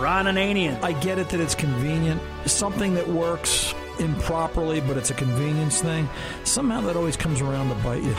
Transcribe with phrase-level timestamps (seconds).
[0.00, 0.82] Ron Ananian.
[0.82, 6.08] I get it that it's convenient, something that works improperly, but it's a convenience thing.
[6.44, 8.14] Somehow that always comes around to bite you.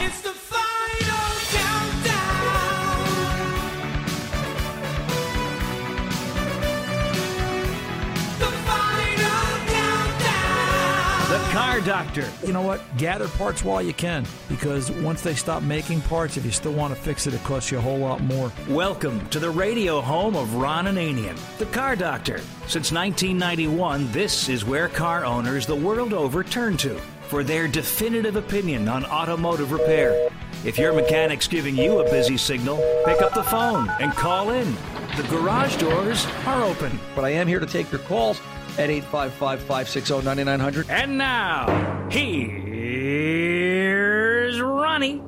[11.81, 12.29] Doctor.
[12.45, 12.81] You know what?
[12.97, 16.93] Gather parts while you can, because once they stop making parts, if you still want
[16.93, 18.51] to fix it, it costs you a whole lot more.
[18.69, 22.39] Welcome to the radio home of Ron Ananian, the Car Doctor.
[22.67, 28.35] Since 1991, this is where car owners the world over turn to for their definitive
[28.35, 30.29] opinion on automotive repair.
[30.63, 34.75] If your mechanic's giving you a busy signal, pick up the phone and call in.
[35.17, 36.99] The garage doors are open.
[37.15, 38.39] But I am here to take your calls
[38.77, 40.89] at 855 560 9900.
[40.89, 42.61] And now, here's
[44.61, 45.21] Ronnie.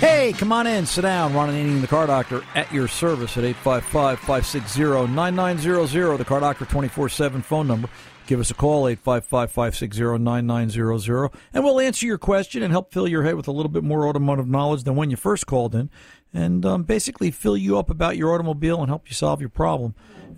[0.00, 1.32] Hey, come on in, sit down.
[1.32, 6.66] Ron and the Car Doctor at your service at 855 560 9900, the Car Doctor
[6.66, 7.88] 24 7 phone number.
[8.26, 13.08] Give us a call, 855 560 9900, and we'll answer your question and help fill
[13.08, 15.88] your head with a little bit more automotive knowledge than when you first called in.
[16.34, 19.94] And um, basically fill you up about your automobile and help you solve your problem.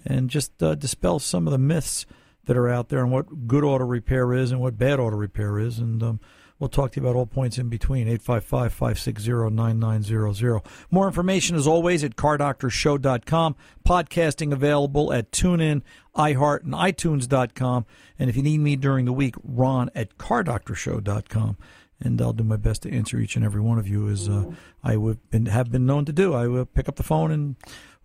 [0.06, 2.06] And just uh, dispel some of the myths
[2.48, 5.58] that are out there and what good auto repair is and what bad auto repair
[5.58, 5.78] is.
[5.78, 6.20] And um,
[6.58, 8.08] we'll talk to you about all points in between.
[8.08, 10.62] 855 560 9900.
[10.90, 13.54] More information, as always, at cardoctorshow.com.
[13.86, 15.82] Podcasting available at TuneIn,
[16.16, 17.84] iHeart, and iTunes.com.
[18.18, 21.58] And if you need me during the week, Ron at cardoctorshow.com.
[22.00, 24.52] And I'll do my best to answer each and every one of you as uh,
[24.82, 26.32] I would been, have been known to do.
[26.32, 27.56] I will pick up the phone and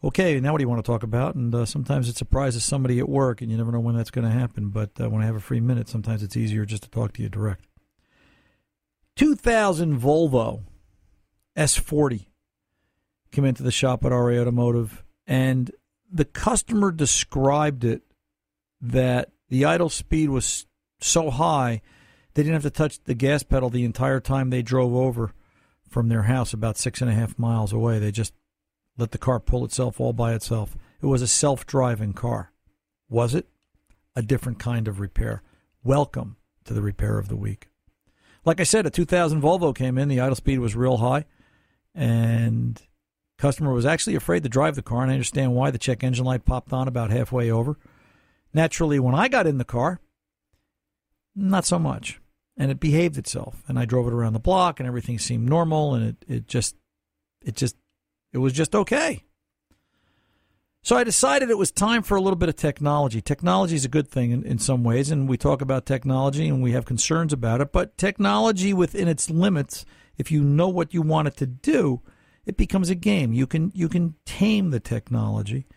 [0.04, 1.36] okay, now what do you want to talk about?
[1.36, 4.28] And uh, sometimes it surprises somebody at work, and you never know when that's going
[4.28, 4.70] to happen.
[4.70, 7.22] But uh, when I have a free minute, sometimes it's easier just to talk to
[7.22, 7.66] you direct.
[9.16, 10.64] 2000 Volvo
[11.56, 12.26] S40
[13.32, 15.72] came into the shop at RA Automotive, and
[16.12, 18.04] the customer described it
[18.82, 20.66] that the idle speed was
[21.00, 21.82] so high
[22.34, 25.34] they didn't have to touch the gas pedal the entire time they drove over
[25.88, 28.00] from their house about six and a half miles away.
[28.00, 28.34] They just
[28.98, 30.78] let the car pull itself all by itself.
[31.02, 32.52] It was a self driving car.
[33.10, 33.48] Was it?
[34.16, 35.42] A different kind of repair.
[35.84, 37.70] Welcome to the repair of the week.
[38.46, 40.10] Like I said, a 2000 Volvo came in.
[40.10, 41.26] The idle speed was real high,
[41.96, 42.82] and
[43.38, 45.02] customer was actually afraid to drive the car.
[45.02, 45.72] And I understand why.
[45.72, 47.78] The check engine light popped on about halfway over.
[48.54, 50.00] Naturally, when I got in the car,
[51.36, 52.22] not so much,
[52.56, 53.64] and it behaved itself.
[53.68, 56.76] And I drove it around the block, and everything seemed normal, and it it just
[57.42, 57.76] it just
[58.34, 59.24] it was just okay.
[60.86, 63.22] So I decided it was time for a little bit of technology.
[63.22, 66.62] Technology is a good thing in, in some ways, and we talk about technology and
[66.62, 67.72] we have concerns about it.
[67.72, 69.86] But technology within its limits,
[70.18, 72.02] if you know what you want it to do,
[72.46, 73.32] it becomes a game.
[73.32, 75.68] You can you can tame the technology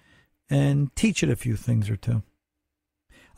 [0.50, 2.25] and teach it a few things or two.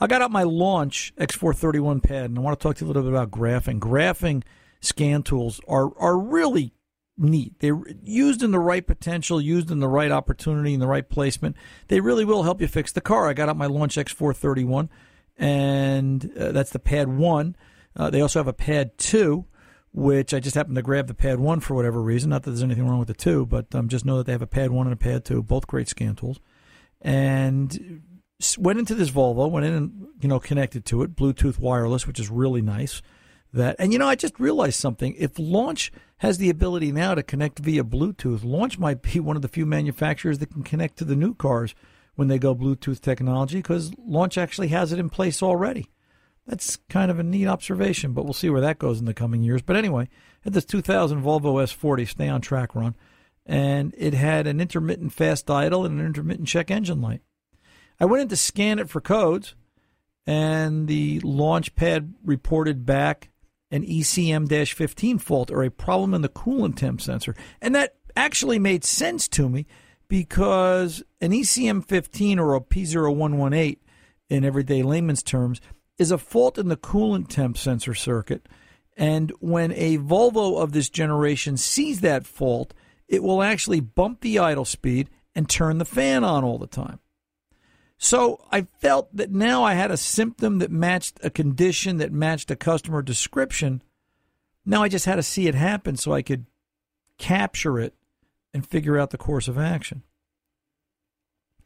[0.01, 2.89] I got out my launch X431 pad, and I want to talk to you a
[2.89, 3.79] little bit about graphing.
[3.79, 4.43] Graphing
[4.81, 6.73] scan tools are are really
[7.19, 7.59] neat.
[7.59, 11.57] They're used in the right potential, used in the right opportunity, in the right placement.
[11.89, 13.29] They really will help you fix the car.
[13.29, 14.89] I got out my Launch X431,
[15.37, 17.57] and uh, that's the Pad 1.
[17.97, 19.45] Uh, they also have a Pad 2,
[19.93, 22.31] which I just happened to grab the Pad 1 for whatever reason.
[22.31, 24.43] Not that there's anything wrong with the 2, but um, just know that they have
[24.43, 26.39] a Pad 1 and a Pad 2, both great scan tools.
[27.01, 28.03] And
[28.57, 32.21] went into this Volvo, went in and, you know, connected to it, Bluetooth wireless, which
[32.21, 33.03] is really nice
[33.53, 33.77] that.
[33.79, 35.15] And you know, I just realized something.
[35.19, 39.43] If Launch has the ability now to connect via Bluetooth, Launch might be one of
[39.43, 41.75] the few manufacturers that can connect to the new cars
[42.15, 45.91] when they go Bluetooth technology because Launch actually has it in place already.
[46.47, 49.43] That's kind of a neat observation, but we'll see where that goes in the coming
[49.43, 49.63] years.
[49.63, 50.09] But anyway,
[50.45, 52.97] at this 2000 Volvo S40, stay on track run,
[53.45, 57.21] and it had an intermittent fast idle and an intermittent check engine light.
[58.01, 59.55] I went in to scan it for codes,
[60.27, 63.31] and the launch pad reported back
[63.71, 67.35] an ECM 15 fault or a problem in the coolant temp sensor.
[67.61, 69.67] And that actually made sense to me
[70.09, 73.79] because an ECM 15 or a P0118
[74.31, 75.61] in everyday layman's terms
[75.99, 78.49] is a fault in the coolant temp sensor circuit.
[78.97, 82.75] And when a Volvo of this generation sees that fault,
[83.07, 86.99] it will actually bump the idle speed and turn the fan on all the time.
[87.99, 92.51] So I felt that now I had a symptom that matched a condition that matched
[92.51, 93.83] a customer description.
[94.65, 96.47] Now I just had to see it happen so I could
[97.19, 97.95] capture it
[98.55, 100.03] and figure out the course of action.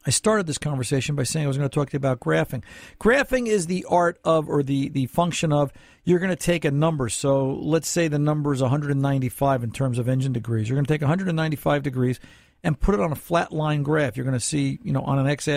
[0.05, 2.63] I started this conversation by saying I was going to talk to you about graphing.
[2.99, 5.71] Graphing is the art of, or the, the function of,
[6.03, 7.07] you're going to take a number.
[7.07, 10.67] So let's say the number is 195 in terms of engine degrees.
[10.67, 12.19] You're going to take 195 degrees
[12.63, 14.15] and put it on a flat line graph.
[14.15, 15.49] You're going to see, you know, on an x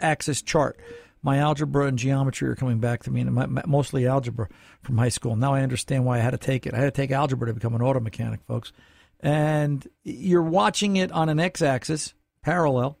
[0.00, 0.78] axis chart.
[1.22, 4.48] My algebra and geometry are coming back to me, and mostly algebra
[4.82, 5.34] from high school.
[5.34, 6.74] Now I understand why I had to take it.
[6.74, 8.72] I had to take algebra to become an auto mechanic, folks.
[9.20, 12.98] And you're watching it on an x axis, parallel,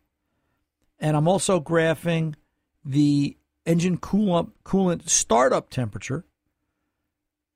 [0.98, 2.34] and I'm also graphing
[2.84, 6.24] the engine coolant, coolant startup temperature,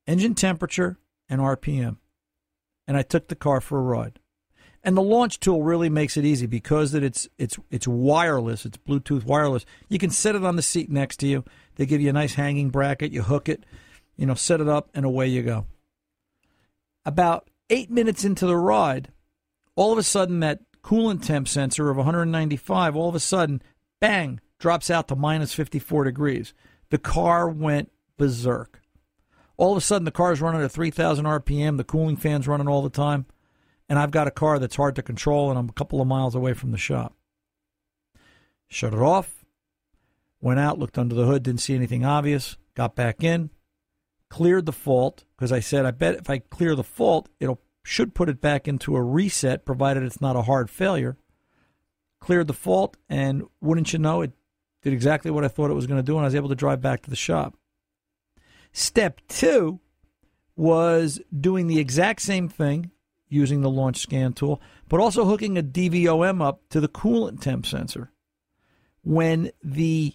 [0.07, 0.99] engine temperature,
[1.29, 1.97] and RPM.
[2.87, 4.21] And I took the car for a ride.
[4.85, 8.79] And the launch tool really makes it easy because that it's it's it's wireless, it's
[8.79, 9.65] Bluetooth wireless.
[9.89, 11.45] You can set it on the seat next to you.
[11.77, 13.13] They give you a nice hanging bracket.
[13.13, 13.65] You hook it,
[14.17, 15.67] you know, set it up, and away you go.
[17.05, 19.13] About eight minutes into the ride,
[19.77, 23.63] all of a sudden that coolant temp sensor of 195, all of a sudden,
[24.01, 26.55] bang, drops out to minus 54 degrees.
[26.91, 28.81] The car went berserk.
[29.57, 31.77] All of a sudden, the car's running at 3,000 RPM.
[31.77, 33.27] The cooling fan's running all the time.
[33.93, 36.35] And I've got a car that's hard to control, and I'm a couple of miles
[36.35, 37.15] away from the shop.
[38.67, 39.45] Shut it off.
[40.41, 42.57] Went out, looked under the hood, didn't see anything obvious.
[42.75, 43.51] Got back in,
[44.31, 48.15] cleared the fault because I said I bet if I clear the fault, it'll should
[48.15, 51.19] put it back into a reset, provided it's not a hard failure.
[52.19, 54.33] Cleared the fault, and wouldn't you know, it
[54.81, 56.55] did exactly what I thought it was going to do, and I was able to
[56.55, 57.59] drive back to the shop.
[58.73, 59.81] Step two
[60.57, 62.91] was doing the exact same thing
[63.33, 67.67] using the launch scan tool, but also hooking a DVOM up to the coolant temp
[67.67, 68.11] sensor.
[69.03, 70.15] When the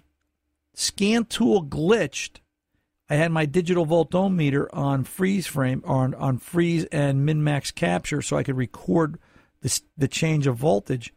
[0.74, 2.40] scan tool glitched,
[3.10, 8.22] I had my digital voltometer on freeze frame on on freeze and min max capture,
[8.22, 9.18] so I could record
[9.62, 11.13] the the change of voltage,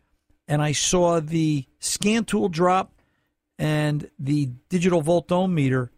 [0.49, 2.93] and I saw the scan tool drop
[3.59, 5.91] and the digital voltometer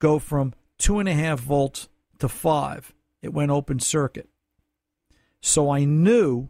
[0.00, 1.88] go from two and a half volts
[2.18, 2.92] to five.
[3.22, 4.28] It went open circuit.
[5.46, 6.48] So I knew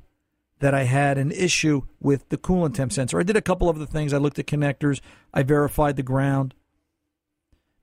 [0.61, 3.21] that I had an issue with the coolant temp sensor.
[3.21, 4.15] I did a couple of other things.
[4.15, 5.03] I looked at connectors,
[5.35, 6.55] I verified the ground.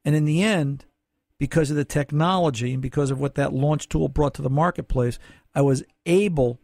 [0.04, 0.86] And in the end,
[1.38, 5.19] because of the technology and because of what that launch tool brought to the marketplace,
[5.54, 6.60] I was able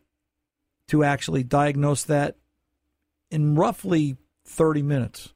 [0.87, 2.35] to actually diagnose that
[3.29, 5.31] in roughly 30 minutes.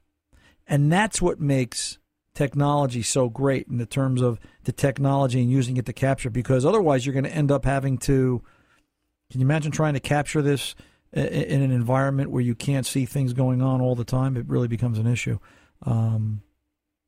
[0.66, 1.98] And that's what makes
[2.34, 6.66] technology so great in the terms of the technology and using it to capture because
[6.66, 8.42] otherwise you're going to end up having to
[9.30, 10.74] can you imagine trying to capture this
[11.12, 14.36] in an environment where you can't see things going on all the time?
[14.36, 15.38] It really becomes an issue.
[15.82, 16.42] Um,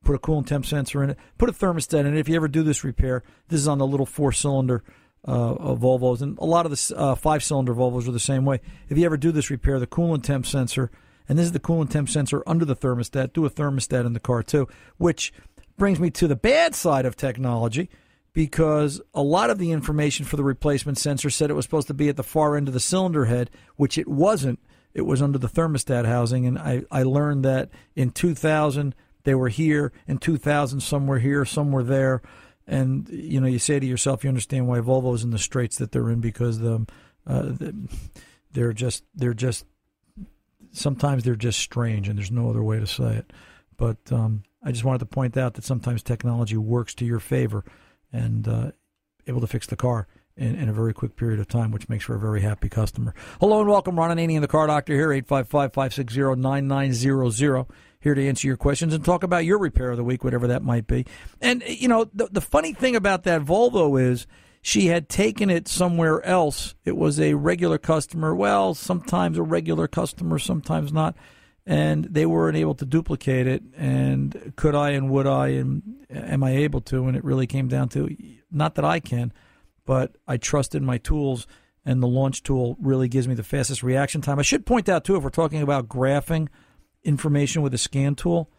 [0.04, 1.18] put a coolant temp sensor in it.
[1.38, 2.18] Put a thermostat in it.
[2.18, 4.82] If you ever do this repair this is on the little four cylinder
[5.24, 8.60] uh, Volvos, and a lot of the uh, five cylinder Volvos are the same way.
[8.88, 10.90] If you ever do this repair, the coolant temp sensor,
[11.28, 14.20] and this is the coolant temp sensor under the thermostat, do a thermostat in the
[14.20, 14.68] car too,
[14.98, 15.32] which
[15.76, 17.90] brings me to the bad side of technology
[18.36, 21.94] because a lot of the information for the replacement sensor said it was supposed to
[21.94, 24.58] be at the far end of the cylinder head, which it wasn't.
[24.92, 28.94] It was under the thermostat housing, and I, I learned that in 2000
[29.24, 32.20] they were here, in 2000 some were here, some were there,
[32.66, 35.92] and you know you say to yourself, you understand why Volvo's in the straits that
[35.92, 36.86] they're in because the,
[37.26, 37.52] uh,
[38.52, 39.64] they're just they're just
[40.72, 43.32] sometimes they're just strange, and there's no other way to say it.
[43.78, 47.64] But um, I just wanted to point out that sometimes technology works to your favor,
[48.12, 48.70] and uh,
[49.26, 50.06] able to fix the car
[50.36, 53.14] in, in a very quick period of time, which makes for a very happy customer.
[53.40, 57.68] Hello and welcome, Ron Ananian the Car Doctor here, 855-560-9900,
[58.00, 60.62] here to answer your questions and talk about your repair of the week, whatever that
[60.62, 61.06] might be.
[61.40, 64.26] And, you know, the, the funny thing about that Volvo is
[64.62, 66.74] she had taken it somewhere else.
[66.84, 68.34] It was a regular customer.
[68.34, 71.16] Well, sometimes a regular customer, sometimes not.
[71.68, 73.62] And they weren't able to duplicate it.
[73.76, 77.06] And could I and would I and am I able to?
[77.06, 78.16] And it really came down to
[78.52, 79.32] not that I can,
[79.84, 81.46] but I trust in my tools.
[81.84, 84.38] And the launch tool really gives me the fastest reaction time.
[84.38, 86.48] I should point out, too, if we're talking about graphing
[87.04, 88.50] information with a scan tool,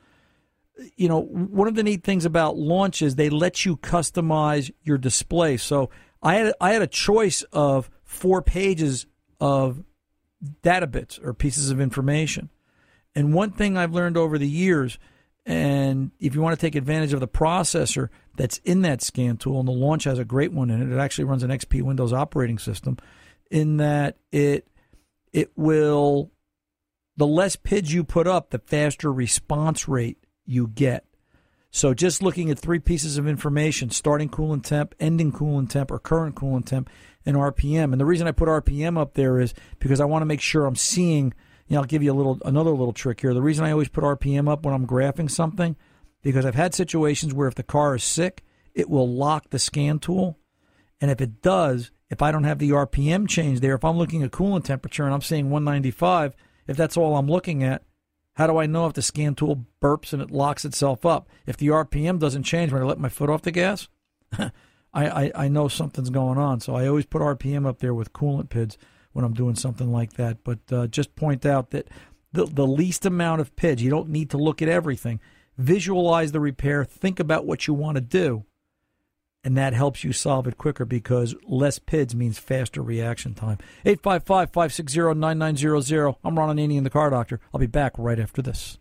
[0.96, 4.98] you know, one of the neat things about launch is they let you customize your
[4.98, 5.58] display.
[5.58, 5.90] So
[6.22, 9.06] I had I had a choice of four pages
[9.40, 9.84] of
[10.62, 12.50] data bits or pieces of information.
[13.18, 15.00] And one thing I've learned over the years,
[15.44, 19.58] and if you want to take advantage of the processor that's in that scan tool,
[19.58, 22.14] and the launch has a great one in it, it actually runs an XP Windows
[22.14, 22.96] operating system,
[23.50, 24.68] in that it
[25.34, 26.30] it will
[27.16, 31.04] the less PIDs you put up, the faster response rate you get.
[31.72, 35.98] So just looking at three pieces of information, starting coolant temp, ending coolant temp, or
[35.98, 36.88] current coolant temp,
[37.26, 37.94] and RPM.
[37.94, 40.68] And the reason I put RPM up there is because I want to make sure
[40.68, 41.34] I'm seeing.
[41.68, 43.34] You know, I'll give you a little another little trick here.
[43.34, 45.76] The reason I always put RPM up when I'm graphing something,
[46.22, 48.44] because I've had situations where if the car is sick,
[48.74, 50.38] it will lock the scan tool,
[51.02, 54.24] and if it does, if I don't have the RPM change there, if I'm looking
[54.24, 56.36] at coolant temperature and I'm seeing 195,
[56.68, 57.84] if that's all I'm looking at,
[58.34, 61.28] how do I know if the scan tool burps and it locks itself up?
[61.46, 63.88] If the RPM doesn't change when I let my foot off the gas,
[64.38, 64.52] I,
[64.94, 66.60] I, I know something's going on.
[66.60, 68.78] So I always put RPM up there with coolant PIDs
[69.18, 70.44] when I'm doing something like that.
[70.44, 71.88] But uh, just point out that
[72.34, 75.20] the, the least amount of PIDs, you don't need to look at everything.
[75.58, 78.46] Visualize the repair, think about what you want to do,
[79.44, 83.58] and that helps you solve it quicker because less PIDs means faster reaction time.
[83.86, 86.16] 855 560 9900.
[86.24, 87.40] I'm Ron Ananian, the car doctor.
[87.52, 88.78] I'll be back right after this.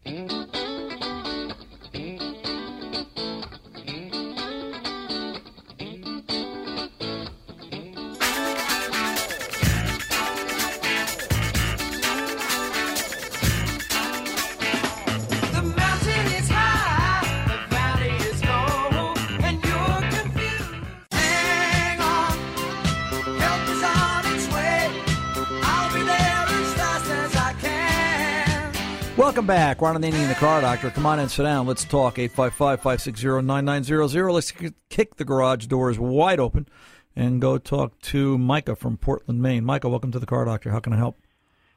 [29.46, 29.80] Welcome back.
[29.80, 30.90] Ron Ananian, the car doctor.
[30.90, 31.68] Come on in, sit down.
[31.68, 32.18] Let's talk.
[32.18, 34.32] 855 560 9900.
[34.32, 34.52] Let's
[34.90, 36.66] kick the garage doors wide open
[37.14, 39.64] and go talk to Micah from Portland, Maine.
[39.64, 40.72] Micah, welcome to the car doctor.
[40.72, 41.20] How can I help?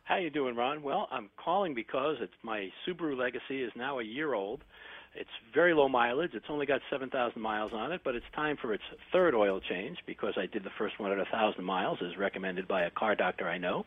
[0.02, 0.82] How you doing, Ron?
[0.82, 4.64] Well, I'm calling because it's my Subaru Legacy is now a year old.
[5.16, 6.32] It's very low mileage.
[6.34, 9.98] It's only got 7,000 miles on it, but it's time for its third oil change
[10.06, 13.48] because I did the first one at 1,000 miles, as recommended by a car doctor
[13.48, 13.86] I know.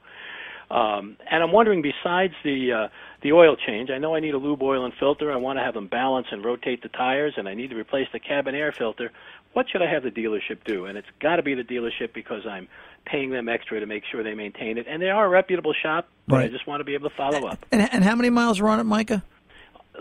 [0.70, 2.88] Um, and I'm wondering, besides the uh,
[3.22, 5.30] the oil change, I know I need a lube oil and filter.
[5.30, 8.08] I want to have them balance and rotate the tires, and I need to replace
[8.12, 9.10] the cabin air filter.
[9.52, 10.86] What should I have the dealership do?
[10.86, 12.68] And it's got to be the dealership because I'm
[13.04, 16.08] paying them extra to make sure they maintain it, and they are a reputable shop.
[16.26, 17.66] But I just want to be able to follow up.
[17.70, 19.22] And, and how many miles are on it, Micah?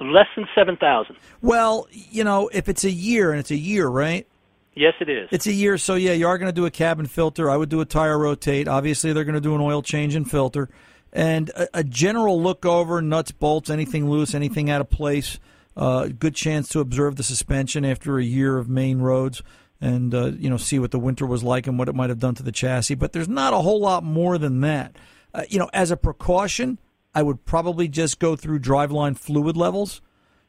[0.01, 1.15] Less than seven thousand.
[1.41, 4.27] Well, you know, if it's a year, and it's a year, right?
[4.73, 5.27] Yes, it is.
[5.31, 7.51] It's a year, so yeah, you are going to do a cabin filter.
[7.51, 8.67] I would do a tire rotate.
[8.67, 10.69] Obviously, they're going to do an oil change and filter,
[11.13, 15.39] and a, a general look over nuts, bolts, anything loose, anything out of place.
[15.77, 19.43] Uh, good chance to observe the suspension after a year of main roads,
[19.79, 22.19] and uh, you know see what the winter was like and what it might have
[22.19, 22.95] done to the chassis.
[22.95, 24.95] But there's not a whole lot more than that.
[25.33, 26.79] Uh, you know, as a precaution,
[27.13, 30.01] I would probably just go through driveline fluid levels.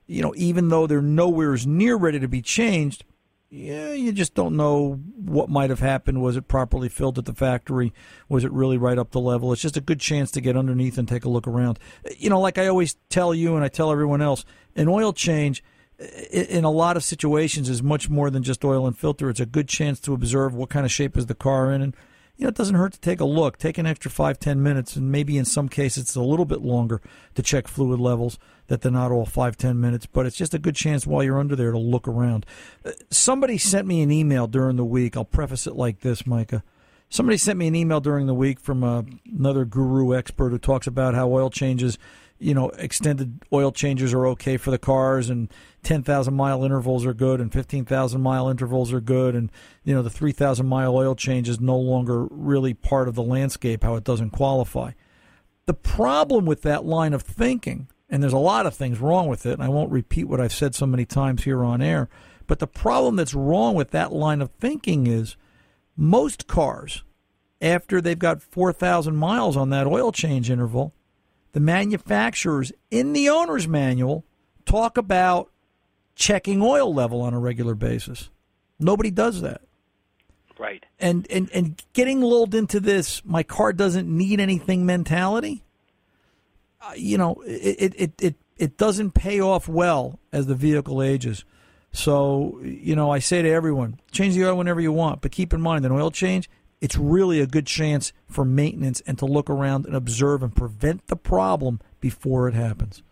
[0.06, 3.04] You know, even though they're nowhere near ready to be changed,
[3.54, 6.22] yeah, you just don't know what might have happened.
[6.22, 7.92] Was it properly filled at the factory?
[8.28, 9.52] Was it really right up the level?
[9.52, 11.78] It's just a good chance to get underneath and take a look around.
[12.16, 15.62] You know, like I always tell you and I tell everyone else, an oil change
[16.30, 19.28] in a lot of situations is much more than just oil and filter.
[19.28, 21.96] It's a good chance to observe what kind of shape is the car in and
[22.36, 23.58] you know, it doesn't hurt to take a look.
[23.58, 26.62] Take an extra five, ten minutes, and maybe in some cases it's a little bit
[26.62, 27.00] longer
[27.34, 28.38] to check fluid levels.
[28.68, 31.38] That they're not all five, ten minutes, but it's just a good chance while you're
[31.38, 32.46] under there to look around.
[32.84, 35.16] Uh, Somebody sent me an email during the week.
[35.16, 36.62] I'll preface it like this, Micah.
[37.10, 40.86] Somebody sent me an email during the week from uh, another guru expert who talks
[40.86, 41.98] about how oil changes,
[42.42, 45.48] you know, extended oil changes are okay for the cars, and
[45.84, 49.50] 10,000 mile intervals are good, and 15,000 mile intervals are good, and
[49.84, 53.84] you know the 3,000 mile oil change is no longer really part of the landscape.
[53.84, 54.92] How it doesn't qualify.
[55.66, 59.46] The problem with that line of thinking, and there's a lot of things wrong with
[59.46, 62.08] it, and I won't repeat what I've said so many times here on air,
[62.48, 65.36] but the problem that's wrong with that line of thinking is
[65.96, 67.04] most cars,
[67.60, 70.92] after they've got 4,000 miles on that oil change interval,
[71.52, 74.24] the manufacturers in the owner's manual
[74.64, 75.50] talk about
[76.14, 78.30] checking oil level on a regular basis.
[78.78, 79.62] Nobody does that
[80.62, 80.86] right.
[80.98, 85.62] and and and getting lulled into this my car doesn't need anything mentality
[86.80, 91.44] uh, you know it, it it it doesn't pay off well as the vehicle ages
[91.92, 95.52] so you know i say to everyone change the oil whenever you want but keep
[95.52, 96.48] in mind an oil change
[96.82, 101.06] it's really a good chance for maintenance and to look around and observe and prevent
[101.06, 103.02] the problem before it happens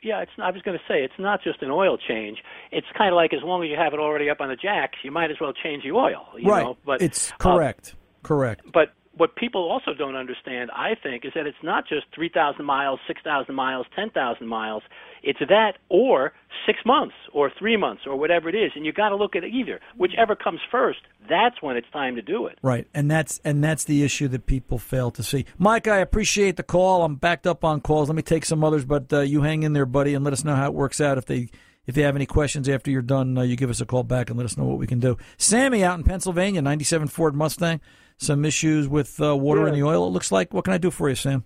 [0.00, 0.30] Yeah, it's.
[0.38, 2.38] I was going to say it's not just an oil change.
[2.70, 4.92] It's kind of like as long as you have it already up on the jack,
[5.02, 6.24] you might as well change the oil.
[6.38, 6.76] You right Know?
[6.86, 11.46] But it's uh, correct correct but what people also don't understand, I think, is that
[11.46, 14.82] it's not just 3,000 miles, 6,000 miles, 10,000 miles.
[15.22, 16.32] It's that or
[16.66, 18.70] six months or three months or whatever it is.
[18.76, 19.80] And you got to look at either.
[19.96, 22.58] Whichever comes first, that's when it's time to do it.
[22.62, 25.44] Right, and that's and that's the issue that people fail to see.
[25.58, 27.02] Mike, I appreciate the call.
[27.02, 28.08] I'm backed up on calls.
[28.08, 30.44] Let me take some others, but uh, you hang in there, buddy, and let us
[30.44, 31.18] know how it works out.
[31.18, 31.48] If they
[31.86, 34.30] if they have any questions after you're done, uh, you give us a call back
[34.30, 35.16] and let us know what we can do.
[35.36, 37.80] Sammy out in Pennsylvania, '97 Ford Mustang.
[38.18, 40.06] Some issues with uh, water in the oil.
[40.06, 40.52] It looks like.
[40.52, 41.44] What can I do for you, Sam?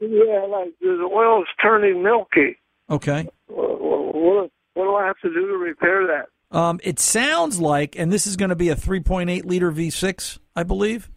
[0.00, 2.56] Yeah, like the oil's turning milky.
[2.90, 3.28] Okay.
[3.46, 6.56] What, what, what do I have to do to repair that?
[6.56, 10.62] Um, it sounds like, and this is going to be a 3.8 liter V6, I
[10.62, 11.10] believe.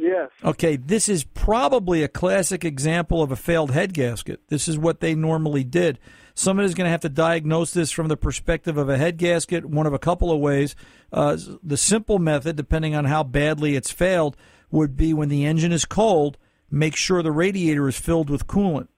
[0.00, 0.30] Yes.
[0.42, 4.40] Okay, this is probably a classic example of a failed head gasket.
[4.48, 5.98] This is what they normally did.
[6.34, 9.86] Somebody's going to have to diagnose this from the perspective of a head gasket, one
[9.86, 10.74] of a couple of ways.
[11.12, 14.38] Uh, the simple method, depending on how badly it's failed,
[14.70, 16.38] would be when the engine is cold,
[16.70, 18.88] make sure the radiator is filled with coolant.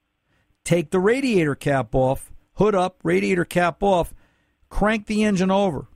[0.63, 4.13] Take the radiator cap off, hood up, radiator cap off,
[4.69, 5.89] crank the engine over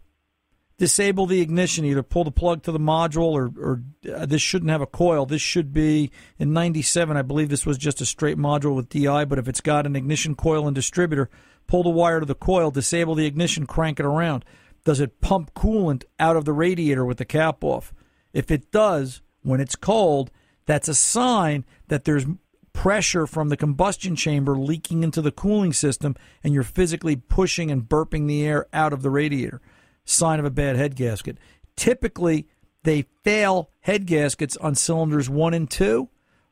[0.78, 4.72] disable the ignition, either pull the plug to the module or, or uh, this shouldn't
[4.72, 5.26] have a coil.
[5.26, 7.18] This should be in 97.
[7.18, 9.96] I believe this was just a straight module with DI, but if it's got an
[9.96, 11.30] ignition coil and distributor,
[11.66, 14.46] pull the wire to the coil, disable the ignition, crank it around.
[14.86, 17.94] Does it pump coolant out of the radiator with the cap off?
[18.32, 20.30] If it does, when it's cold,
[20.66, 22.26] that's a sign that there's
[22.72, 27.90] pressure from the combustion chamber leaking into the cooling system and you're physically pushing and
[27.90, 29.60] burping the air out of the radiator
[30.08, 31.38] sign of a bad head gasket.
[31.76, 32.48] Typically,
[32.84, 36.10] they fail head gaskets on cylinders one and two,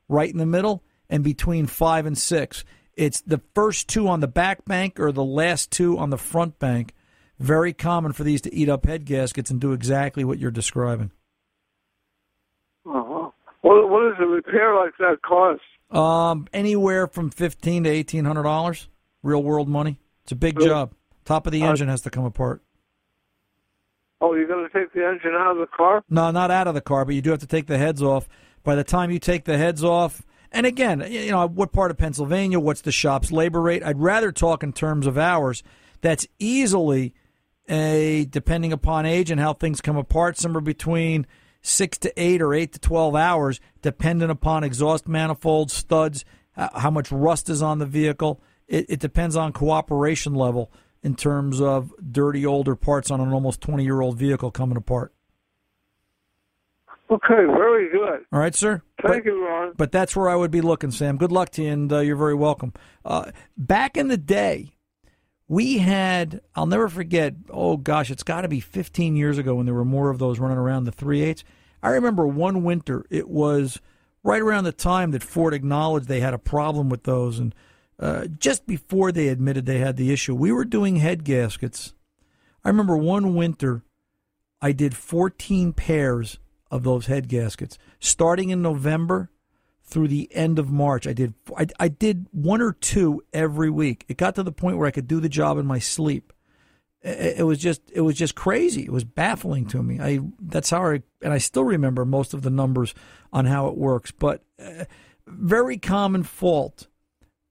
[0.08, 2.64] right in the middle, and between five and six.
[2.96, 6.60] It's the first two on the back bank or the last two on the front
[6.60, 6.94] bank.
[7.40, 11.12] Very common for these to eat up head gaskets and do exactly what you're describing.
[12.86, 13.30] Uh-huh.
[13.62, 15.62] What, what does a repair like that cost?
[15.92, 18.88] Um, anywhere from fifteen to eighteen hundred dollars,
[19.24, 20.00] real world money.
[20.24, 20.94] It's a big job.
[21.26, 22.62] Top of the engine has to come apart.
[24.22, 26.04] Oh, you're going to take the engine out of the car?
[26.10, 28.28] No, not out of the car, but you do have to take the heads off.
[28.64, 31.98] By the time you take the heads off, and again, you know, what part of
[31.98, 33.84] Pennsylvania, what's the shop's labor rate?
[33.84, 35.64] I'd rather talk in terms of hours.
[36.02, 37.14] That's easily
[37.68, 41.28] a, depending upon age and how things come apart, somewhere between
[41.62, 46.24] six to eight or eight to 12 hours, dependent upon exhaust manifolds, studs,
[46.56, 48.40] how much rust is on the vehicle.
[48.68, 50.72] It, it depends on cooperation level
[51.06, 55.14] in terms of dirty older parts on an almost 20 year old vehicle coming apart.
[57.12, 58.26] Okay, very good.
[58.34, 58.82] All right, sir.
[59.04, 59.74] Thank But- you, Ron.
[59.78, 61.18] But that's where I would be looking, Sam.
[61.18, 62.74] Good luck to you, and uh, you're very welcome.
[63.06, 64.74] Uh, back in the day,
[65.48, 69.68] we had, I'll never forget, oh gosh, it's got to be 15 years ago when
[69.68, 71.44] there were more of those running around the 3 8s.
[71.84, 73.80] I remember one winter, it was
[74.24, 77.38] right around the time that Ford acknowledged they had a problem with those.
[77.38, 77.54] And
[78.00, 81.94] uh, just before they admitted they had the issue, we were doing head gaskets.
[82.64, 83.84] I remember one winter,
[84.62, 86.40] I did 14 pairs
[86.72, 89.30] of those head gaskets starting in November
[89.84, 91.08] through the end of March.
[91.08, 94.04] I did I, I did one or two every week.
[94.08, 96.34] It got to the point where I could do the job in my sleep.
[97.04, 98.82] It, was just it was just crazy.
[98.82, 100.00] It was baffling to me.
[100.00, 102.96] I that's how I and I still remember most of the numbers
[103.32, 104.10] on how it works.
[104.10, 104.86] But uh,
[105.28, 106.88] very common fault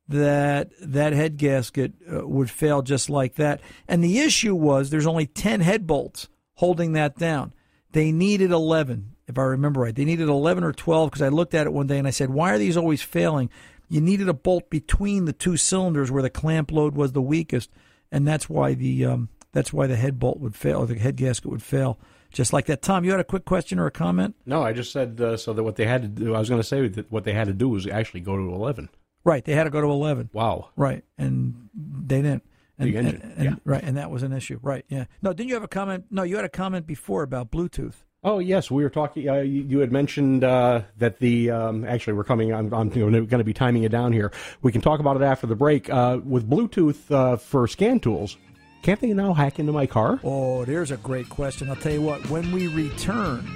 [0.09, 3.61] that that head gasket uh, would fail just like that.
[3.89, 7.53] And the issue was there's only 10 head bolts holding that down.
[7.93, 9.95] They needed 11, if I remember right.
[9.95, 12.31] They needed 11 or 12 because I looked at it one day and I said,
[12.31, 13.51] why are these always failing?
[13.89, 17.71] You needed a bolt between the two cylinders where the clamp load was the weakest,
[18.11, 21.17] and that's why the um, that's why the head bolt would fail or the head
[21.17, 21.99] gasket would fail
[22.33, 22.83] just like that.
[22.83, 24.35] Tom, you had a quick question or a comment?
[24.45, 26.35] No, I just said uh, so that what they had to do.
[26.35, 28.55] I was going to say that what they had to do was actually go to
[28.55, 28.89] eleven.
[29.25, 30.31] Right, they had to go to 11.
[30.33, 30.69] Wow.
[30.77, 32.43] Right, and they didn't.
[32.79, 33.55] And, The engine, and- and- yeah.
[33.65, 34.59] right, and that was an issue.
[34.63, 35.05] Right, yeah.
[35.23, 36.07] No, didn't you have a comment?
[36.11, 37.95] No, you had a comment before about Bluetooth.
[38.27, 39.29] Oh yes, we were talking.
[39.29, 42.55] Uh, you, you had mentioned uh, that the um, actually we're coming.
[42.55, 44.33] I'm, I'm going to be timing it down here.
[44.63, 45.91] We can talk about it after the break.
[45.91, 48.39] Uh, with Bluetooth uh, for scan tools,
[48.83, 50.21] can't they now hack into my car?
[50.25, 51.69] Oh, there's a great question.
[51.69, 53.47] I'll tell you what, when we return,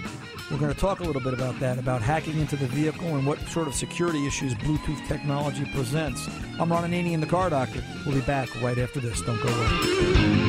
[0.50, 3.26] we're going to talk a little bit about that, about hacking into the vehicle and
[3.26, 6.28] what sort of security issues Bluetooth technology presents.
[6.58, 7.82] I'm Ron Ananian, the car doctor.
[8.06, 9.20] We'll be back right after this.
[9.22, 10.47] Don't go away.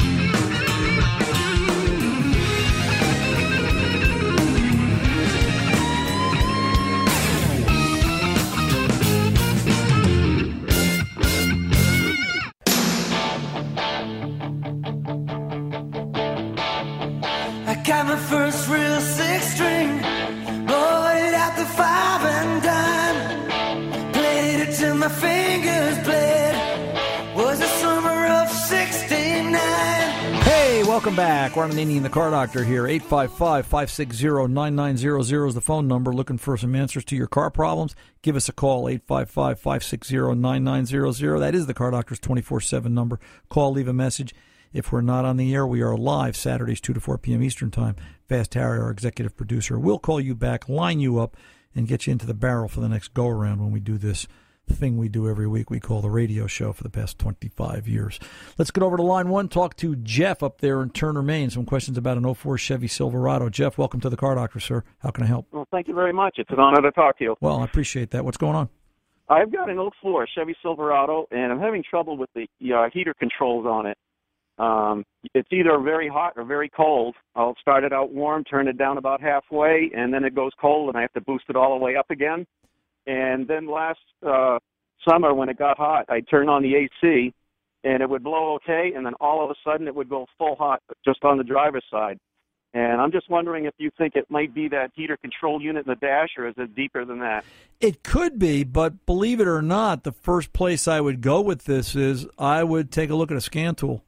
[31.59, 32.87] Welcome and the car doctor here.
[32.87, 36.13] 855 560 9900 is the phone number.
[36.13, 37.97] Looking for some answers to your car problems?
[38.21, 41.39] Give us a call, 855 560 9900.
[41.39, 43.19] That is the car doctor's 24 7 number.
[43.49, 44.33] Call, leave a message.
[44.71, 47.43] If we're not on the air, we are live Saturdays, 2 to 4 p.m.
[47.43, 47.97] Eastern Time.
[48.29, 51.35] Fast Harry, our executive producer, will call you back, line you up,
[51.75, 54.27] and get you into the barrel for the next go around when we do this
[54.69, 58.19] thing we do every week we call the radio show for the past 25 years.
[58.57, 61.49] Let's get over to line one, talk to Jeff up there in Turner, Maine.
[61.49, 63.49] Some questions about an 04 Chevy Silverado.
[63.49, 64.83] Jeff, welcome to the car doctor, sir.
[64.99, 65.47] How can I help?
[65.51, 66.35] Well, thank you very much.
[66.37, 67.35] It's an honor to talk to you.
[67.41, 68.23] Well, I appreciate that.
[68.25, 68.69] What's going on?
[69.29, 73.65] I've got an 04 Chevy Silverado, and I'm having trouble with the uh, heater controls
[73.65, 73.97] on it.
[74.59, 77.15] Um, it's either very hot or very cold.
[77.35, 80.89] I'll start it out warm, turn it down about halfway, and then it goes cold,
[80.89, 82.45] and I have to boost it all the way up again.
[83.07, 84.59] And then last uh,
[85.07, 87.33] summer, when it got hot, I'd turn on the AC,
[87.83, 90.55] and it would blow okay, and then all of a sudden it would go full
[90.55, 92.19] hot just on the driver's side.
[92.73, 95.89] And I'm just wondering if you think it might be that heater control unit in
[95.89, 97.43] the dash, or is it deeper than that?
[97.79, 101.63] It could be, but believe it or not, the first place I would go with
[101.63, 104.03] this is I would take a look at a scan tool.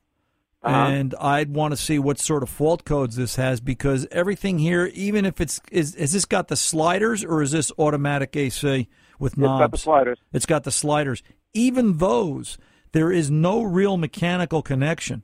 [0.63, 0.75] Uh-huh.
[0.75, 4.91] And I'd want to see what sort of fault codes this has because everything here,
[4.93, 9.37] even if it's is has this got the sliders or is this automatic AC with
[9.37, 9.53] knobs?
[9.53, 10.19] It's got the sliders.
[10.33, 11.23] It's got the sliders.
[11.53, 12.59] Even those,
[12.91, 15.23] there is no real mechanical connection.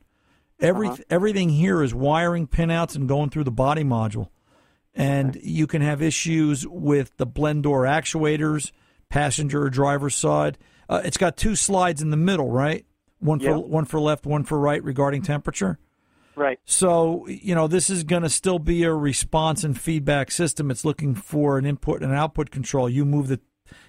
[0.59, 1.03] Every Uh-huh.
[1.09, 4.29] everything here is wiring pinouts and going through the body module,
[4.95, 8.71] and you can have issues with the blend door actuators,
[9.09, 10.57] passenger or driver's side.
[10.89, 12.85] Uh, it's got two slides in the middle, right?
[13.19, 13.55] One for Yeah.
[13.57, 15.79] one for left, one for right regarding temperature.
[16.35, 16.59] Right.
[16.65, 20.69] So, you know, this is going to still be a response and feedback system.
[20.69, 22.87] It's looking for an input and output control.
[22.89, 23.39] You move the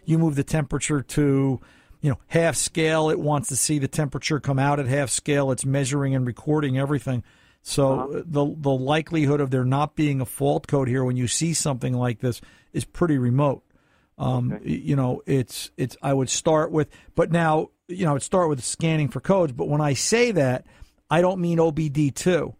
[0.05, 1.61] you move the temperature to,
[2.01, 3.11] you know, half scale.
[3.11, 5.51] It wants to see the temperature come out at half scale.
[5.53, 7.23] It's measuring and recording everything.
[7.61, 8.23] So Uh-huh.
[8.25, 11.93] the the likelihood of there not being a fault code here when you see something
[11.93, 12.41] like this
[12.73, 13.63] is pretty remote.
[14.17, 15.97] Um, y- You know, it's it's.
[16.03, 19.53] I would start with, but now you know, I'd start with scanning for codes.
[19.53, 20.67] But when I say that,
[21.11, 22.55] I don't mean OBD two.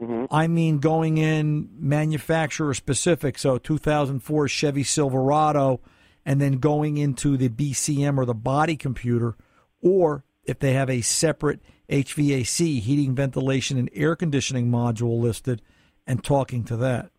[0.00, 0.26] Mm-hmm.
[0.30, 3.38] I mean going in manufacturer specific.
[3.38, 5.80] So 2004 Chevy Silverado,
[6.24, 9.36] and then going into the BCM or the body computer,
[9.82, 15.60] or if they have a separate HVAC, heating, ventilation, and air conditioning module listed,
[16.06, 17.10] and talking to that.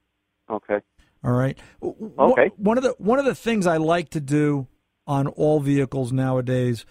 [0.49, 0.79] Okay.
[1.23, 1.57] All right.
[1.83, 2.51] Okay.
[2.57, 4.67] One of the one of the things I like to do
[5.05, 6.85] on all vehicles nowadays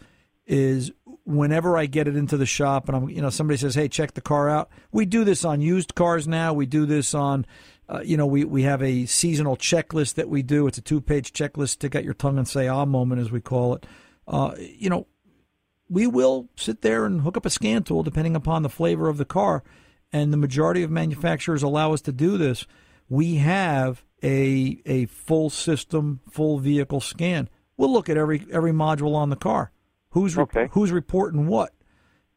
[0.51, 0.91] is
[1.25, 4.15] whenever I get it into the shop and I'm you know somebody says, "Hey, check
[4.15, 6.53] the car out." We do this on used cars now.
[6.53, 7.47] We do this on
[7.91, 10.69] uh, you know, we, we have a seasonal checklist that we do.
[10.69, 11.71] It's a two page checklist.
[11.71, 13.85] Stick out your tongue and say "ah" moment, as we call it.
[14.29, 15.09] Uh, you know,
[15.89, 19.19] we will sit there and hook up a scan tool depending upon the flavor of
[19.19, 19.65] the car.
[20.13, 22.65] And the majority of manufacturers allow us to do this.
[23.09, 27.49] We have a a full system, full vehicle scan.
[27.77, 29.73] We'll look at every every module on the car.
[30.11, 30.69] Who's re- Okay.
[30.73, 31.73] who's reporting what,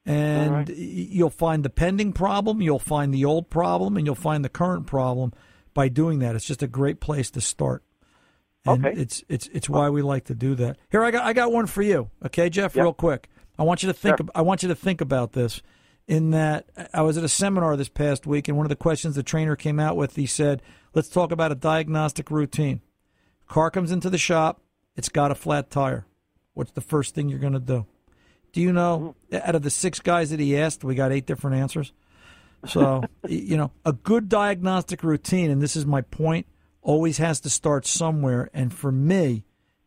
[0.05, 0.69] and right.
[0.69, 4.86] you'll find the pending problem, you'll find the old problem, and you'll find the current
[4.86, 5.33] problem
[5.73, 6.36] by doing that.
[6.36, 7.83] It's just a great place to start.
[8.65, 8.99] And Okay.
[9.01, 10.77] it's it's it's why we like to do that.
[10.91, 12.09] Here I got I got one for you.
[12.25, 12.83] Okay, Jeff, Yeah.
[12.83, 13.29] real quick.
[13.57, 14.27] I want you to think Sure.
[14.36, 15.62] I want you to think about this
[16.07, 19.15] in that I was at a seminar this past week and one of the questions
[19.15, 20.62] the trainer came out with he said,
[20.93, 22.81] "Let's talk about a diagnostic routine.
[23.47, 24.62] Car comes into the shop,
[24.95, 26.05] it's got a flat tire.
[26.53, 27.85] What's the first thing you're going to do?"
[28.53, 29.47] Do you know mm-hmm.
[29.47, 31.91] out of the 6 guys that he asked, we got 8 different answers.
[32.65, 36.45] So, you know, a good diagnostic routine, and this is my point,
[36.81, 38.49] always has to start somewhere.
[38.53, 39.45] And for me,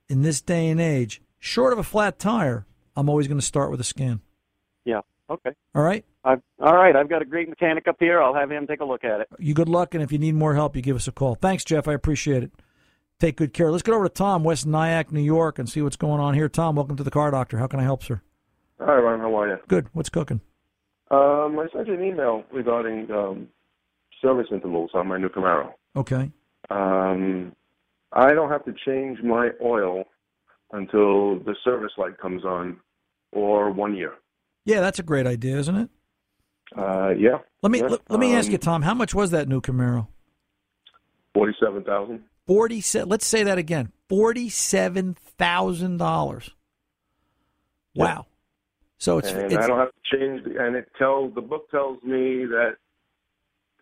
[0.08, 3.70] in this day and age, short of a flat tire, I'm always going to start
[3.70, 4.20] with a scan.
[4.84, 5.00] Yeah.
[5.30, 5.50] Okay.
[5.74, 6.04] All right?
[6.24, 6.96] I've, all right.
[6.96, 8.20] I've got a great mechanic up here.
[8.20, 9.28] I'll have him take a look at it.
[9.38, 11.36] You good luck, and if you need more help, you give us a call.
[11.36, 11.86] Thanks, Jeff.
[11.86, 12.52] I appreciate it.
[13.18, 13.70] Take good care.
[13.70, 16.50] Let's get over to Tom, West Nyack, New York, and see what's going on here.
[16.50, 17.56] Tom, welcome to the Car Doctor.
[17.58, 18.20] How can I help, sir?
[18.78, 19.20] Hi, Ron.
[19.20, 19.56] How are you?
[19.68, 19.86] Good.
[19.94, 20.42] What's cooking?
[21.10, 23.48] Um, I sent you an email regarding um,
[24.20, 25.72] service intervals on my new Camaro.
[25.94, 26.30] Okay.
[26.68, 27.52] Um,
[28.12, 30.04] I don't have to change my oil
[30.72, 32.76] until the service light comes on,
[33.32, 34.12] or one year.
[34.66, 35.88] Yeah, that's a great idea, isn't it?
[36.76, 37.38] Uh, yeah.
[37.62, 37.86] Let me Yeah.
[37.86, 38.82] let, let me ask Um, you, Tom.
[38.82, 40.08] How much was that new Camaro?
[41.32, 42.22] Forty-seven thousand.
[42.46, 42.82] Forty.
[43.04, 43.92] Let's say that again.
[44.08, 46.50] Forty-seven thousand dollars.
[47.94, 48.26] Wow.
[48.98, 50.44] So it's, and it's I don't have to change.
[50.44, 52.76] The, and it tells the book tells me that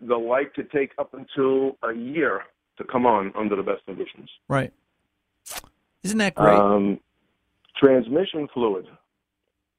[0.00, 2.42] the light could take up until a year
[2.78, 4.28] to come on under the best conditions.
[4.48, 4.72] right.
[6.02, 6.58] Isn't that great?
[6.58, 7.00] Um,
[7.80, 8.86] transmission fluid.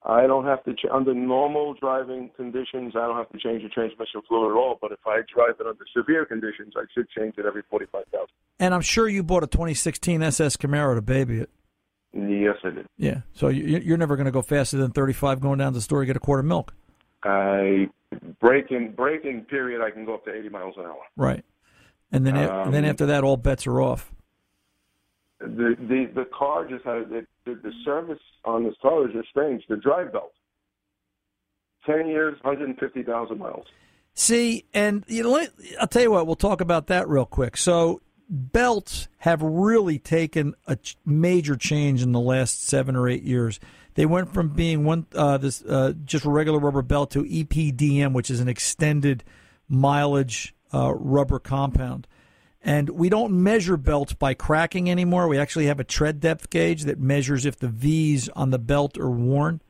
[0.07, 2.93] I don't have to ch- under normal driving conditions.
[2.95, 4.77] I don't have to change the transmission fluid at all.
[4.79, 8.29] But if I drive it under severe conditions, I should change it every forty-five thousand.
[8.59, 11.49] and I'm sure you bought a 2016 SS Camaro to baby it.
[12.13, 12.85] Yes, I did.
[12.97, 13.21] Yeah.
[13.33, 15.99] So you, you're never going to go faster than 35 going down to the store
[16.01, 16.73] to get a quart of milk.
[17.23, 17.89] I
[18.39, 19.81] braking braking period.
[19.81, 21.01] I can go up to eighty miles an hour.
[21.17, 21.43] Right.
[22.11, 24.11] And then a- and then Um, after that, all bets are off.
[25.39, 29.29] The the the car just had the, the the service on this car is just
[29.29, 29.63] strange.
[29.67, 30.31] The drive belt.
[31.85, 33.67] Ten years, 150,000 miles.
[34.15, 35.45] See, and you know,
[35.79, 37.57] I'll tell you what, we'll talk about that real quick.
[37.57, 43.59] So, belts have really taken a major change in the last seven or eight years.
[43.95, 48.29] They went from being one uh, this uh, just regular rubber belt to EPDM, which
[48.29, 49.23] is an extended
[49.67, 52.07] mileage uh, rubber compound.
[52.67, 55.27] And we don't measure belts by cracking anymore.
[55.27, 58.97] We actually have a tread depth gauge that measures if the V's on the belt
[58.97, 59.61] are worn.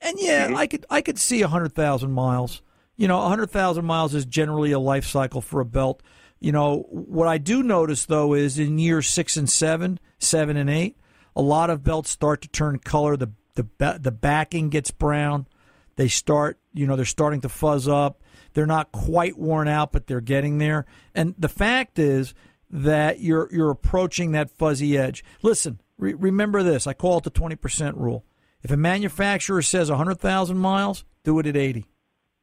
[0.00, 0.56] And yeah, mm-hmm.
[0.56, 2.62] I could I could see hundred thousand miles.
[2.94, 6.04] You know, hundred thousand miles is generally a life cycle for a belt.
[6.38, 10.70] You know, what I do notice though is in years six and seven, seven and
[10.70, 10.96] eight,
[11.34, 13.16] a lot of belts start to turn color.
[13.16, 15.48] The the the backing gets brown.
[15.96, 18.22] They start, you know, they're starting to fuzz up.
[18.54, 20.86] They're not quite worn out, but they're getting there.
[21.14, 22.34] And the fact is
[22.70, 25.24] that you're you're approaching that fuzzy edge.
[25.42, 26.86] Listen, re- remember this.
[26.86, 28.24] I call it the twenty percent rule.
[28.62, 31.86] If a manufacturer says hundred thousand miles, do it at eighty.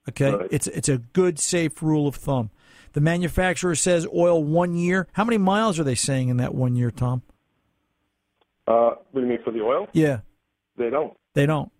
[0.10, 0.48] Okay, Right.
[0.52, 2.52] it's it's a good safe rule of thumb.
[2.94, 5.08] The manufacturer says oil one year.
[5.13, 7.24] How many miles are they saying in that one year, Tom?
[8.68, 9.88] Uh, what do you mean for the oil?
[9.94, 10.20] Yeah,
[10.78, 11.13] They don't.
[11.34, 11.72] they don't.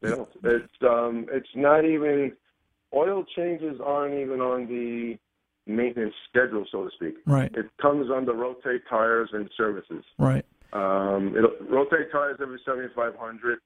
[0.00, 0.28] They don't.
[0.44, 2.32] It's um, it's not even.
[2.94, 5.18] Oil changes aren't even on the
[5.66, 7.16] maintenance schedule, so to speak.
[7.26, 7.52] Right.
[7.54, 10.04] It comes under rotate tires and services.
[10.18, 10.44] Right.
[10.72, 13.58] Um, it'll rotate tires every 7,500.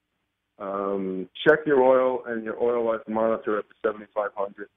[0.59, 4.67] Um, check your oil and your oil life monitor at the 7,500.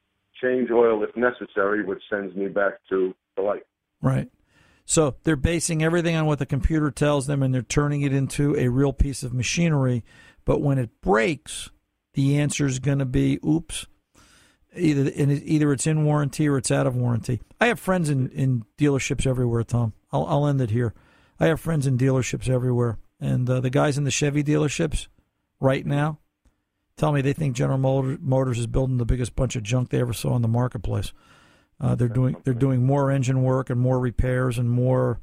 [0.43, 3.62] Change oil if necessary, which sends me back to the light.
[4.03, 4.31] Right.
[4.87, 8.55] So they're basing everything on what the computer tells them and they're turning it into
[8.57, 10.05] a real piece of machinery.
[10.44, 11.70] But when it breaks,
[12.14, 13.87] the answer is going to be oops.
[14.76, 17.40] Either either it's in warranty or it's out of warranty.
[17.61, 19.92] I have friends in, in dealerships everywhere, Tom.
[20.11, 20.94] I'll, I'll end it here.
[21.38, 22.98] I have friends in dealerships everywhere.
[23.20, 25.07] And uh, the guys in the Chevy dealerships
[25.61, 26.18] right now
[26.96, 30.12] tell me they think General Motors is building the biggest bunch of junk they ever
[30.12, 31.12] saw in the marketplace.
[31.80, 35.20] Uh, they're doing they're doing more engine work and more repairs and more,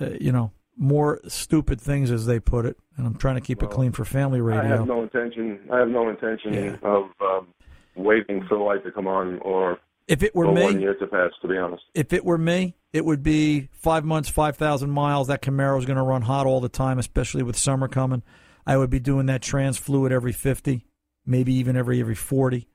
[0.00, 2.76] uh, you know, more stupid things as they put it.
[2.96, 4.62] And I'm trying to keep it clean for family radio.
[4.62, 5.60] I have no intention.
[5.72, 6.76] I have no intention Yeah.
[6.82, 7.48] of um,
[7.94, 11.06] waiting for the light to come on or if it were me, one year to
[11.06, 11.30] pass.
[11.42, 11.82] To be honest.
[11.94, 15.28] if it were me, it would be five months, five thousand miles.
[15.28, 18.22] That Camaro is going to run hot all the time, especially with summer coming.
[18.66, 20.86] I would be doing that trans fluid every fifty,
[21.24, 22.68] maybe even every every forty.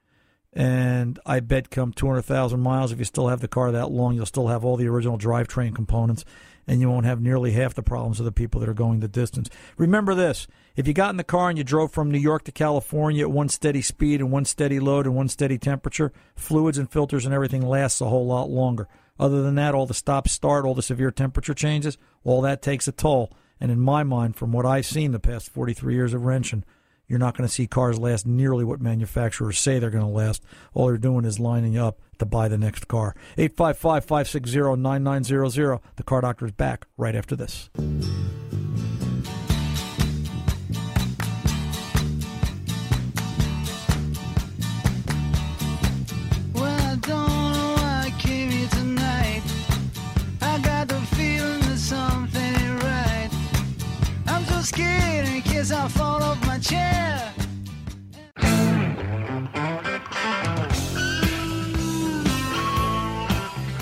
[0.54, 3.90] And I bet come two hundred thousand miles, if you still have the car that
[3.92, 6.26] long, you'll still have all the original drivetrain components,
[6.68, 9.08] and you won't have nearly half the problems of the people that are going the
[9.08, 9.50] distance.
[9.78, 12.52] Remember this: if you got in the car and you drove from New York to
[12.52, 16.92] California at one steady speed and one steady load and one steady temperature, fluids and
[16.92, 18.88] filters and everything lasts a whole lot longer.
[19.20, 22.88] Other than that, all the stop start, all the severe temperature changes, all that takes
[22.88, 23.32] a toll.
[23.60, 26.64] And in my mind, from what I've seen the past 43 years of wrenching,
[27.12, 30.42] you're not going to see cars last nearly what manufacturers say they're going to last.
[30.74, 33.14] All they're doing is lining up to buy the next car.
[33.38, 35.80] 855 560 9900.
[35.98, 37.70] The car doctor is back right after this.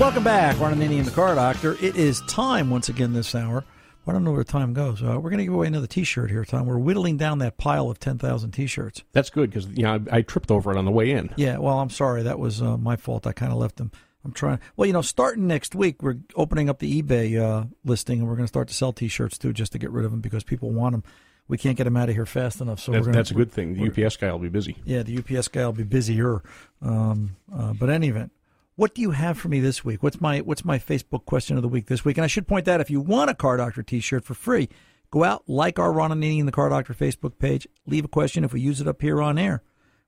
[0.10, 1.74] Welcome back, Ron Ananian the Car Doctor.
[1.74, 3.64] It is time once again this hour.
[4.08, 5.04] I don't know where time goes.
[5.04, 6.66] Uh, we're going to give away another T-shirt here, Tom.
[6.66, 9.04] We're whittling down that pile of ten thousand T-shirts.
[9.12, 11.30] That's good because you know I, I tripped over it on the way in.
[11.38, 12.24] Yeah, well, I'm sorry.
[12.24, 13.28] That was uh, my fault.
[13.28, 13.92] I kind of left them.
[14.26, 14.60] I'm trying.
[14.76, 18.36] Well, you know, starting next week, we're opening up the eBay uh, listing, and we're
[18.36, 20.72] going to start to sell T-shirts too, just to get rid of them because people
[20.72, 21.04] want them.
[21.48, 22.80] We can't get them out of here fast enough.
[22.80, 23.76] So That's, gonna, that's a good thing.
[23.76, 24.76] The UPS guy will be busy.
[24.86, 26.42] Yeah, the UPS guy will be busier.
[26.82, 28.32] Um, uh, but any event,
[28.80, 30.02] what do you have for me this week?
[30.02, 32.18] What's my What's my Facebook question of the week this week?
[32.18, 34.70] And I should point out, if you want a Car Doctor T-shirt for free,
[35.12, 37.68] go out like our Ron Ananian the Car Doctor Facebook page.
[37.86, 38.46] Leave a question.
[38.46, 39.64] If we use it up here on air,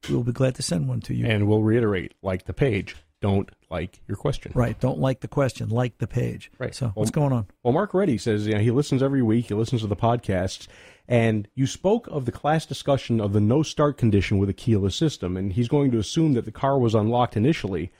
[0.07, 1.25] we will be glad to send one to you.
[1.25, 4.53] And we'll reiterate: like the page, don't like your question.
[4.55, 4.79] Right.
[4.79, 6.49] Don't like the question, like the page.
[6.57, 6.73] Right.
[6.73, 7.47] So what's going on?
[7.63, 9.47] Well, Mark Reddy says you know, he listens every week.
[9.47, 10.69] He listens to the podcasts,
[11.09, 14.95] and you spoke of the class discussion of the no start condition with a keyless
[14.95, 17.91] system, and he's going to assume that the car was unlocked initially.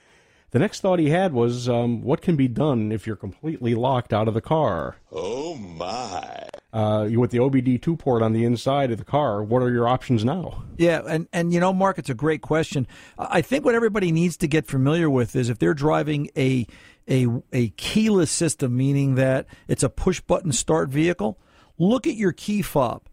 [0.51, 4.11] The next thought he had was, um, what can be done if you're completely locked
[4.11, 4.97] out of the car?
[5.09, 6.49] Oh my.
[6.73, 9.87] Uh, you with the OBD2 port on the inside of the car, what are your
[9.87, 10.63] options now?
[10.77, 12.85] Yeah, and, and you know, Mark, it's a great question.
[13.17, 16.67] I think what everybody needs to get familiar with is if they're driving a
[17.09, 21.39] a a keyless system, meaning that it's a push button start vehicle,
[21.77, 23.03] look at your key fob.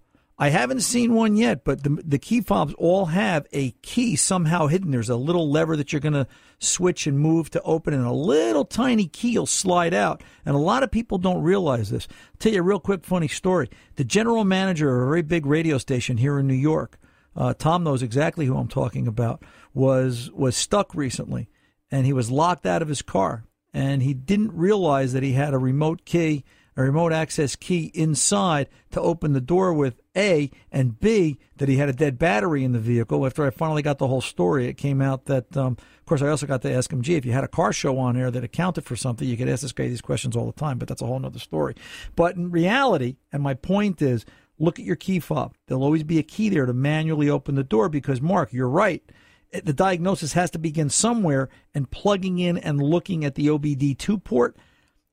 [0.41, 4.69] I haven't seen one yet, but the, the key fobs all have a key somehow
[4.69, 4.93] hidden.
[4.93, 6.29] There's a little lever that you're going to
[6.61, 10.23] switch and move to open, and a little tiny key will slide out.
[10.47, 12.07] And a lot of people don't realize this.
[12.11, 13.69] I'll tell you a real quick funny story.
[13.97, 16.99] The general manager of a very big radio station here in New York,
[17.35, 19.43] uh, Tom knows exactly who I'm talking about,
[19.75, 21.49] was was stuck recently,
[21.91, 25.53] and he was locked out of his car, and he didn't realize that he had
[25.53, 26.45] a remote key
[26.79, 31.77] a remote access key inside to open the door with A, and B, that he
[31.77, 33.27] had a dead battery in the vehicle.
[33.27, 36.29] After I finally got the whole story, it came out that, um, of course, I
[36.29, 38.45] also got to ask him, gee, if you had a car show on there that
[38.45, 41.03] accounted for something, you could ask this guy these questions all the time, but that's
[41.03, 41.75] a whole other story.
[42.15, 44.25] But in reality, and my point is,
[44.57, 45.57] look at your key fob.
[45.67, 49.03] There'll always be a key there to manually open the door because, Mark, you're right
[49.51, 54.55] the diagnosis has to begin somewhere, and plugging in and looking at the OBD2 port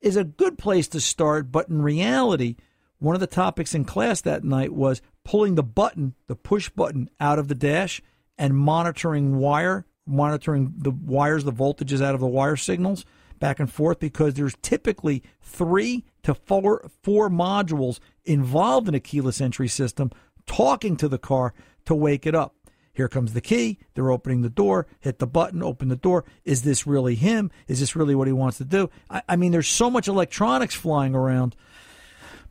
[0.01, 1.51] is a good place to start.
[1.51, 2.55] But in reality,
[2.99, 7.09] one of the topics in class that night was pulling the button, the push button,
[7.19, 8.01] out of the dash
[8.37, 13.05] and monitoring wire, monitoring the wires, the voltages out of the wire signals
[13.39, 19.41] back and forth because there's typically three to four four modules involved in a keyless
[19.41, 20.11] entry system
[20.45, 21.53] talking to the car
[21.85, 22.55] to wake it up.
[22.95, 23.77] Here comes the key.
[23.93, 24.87] They're opening the door.
[24.99, 26.23] Hit the button, open the door.
[26.45, 27.51] Is this really him?
[27.67, 28.89] Is this really what he wants to do?
[29.09, 31.55] I, I mean, there's so much electronics flying around.